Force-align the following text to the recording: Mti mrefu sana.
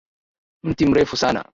Mti 0.63 0.85
mrefu 0.85 1.17
sana. 1.17 1.45